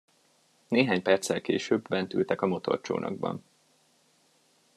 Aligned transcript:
Néhány 0.67 1.01
perccel 1.01 1.41
később 1.41 1.87
bent 1.87 2.13
ültek 2.13 2.41
a 2.41 2.47
motorcsónakban. 2.47 3.43